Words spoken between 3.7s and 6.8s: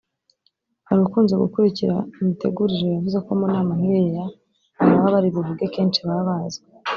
nk’iriya ababa bari buvuge kenshi baba bazwi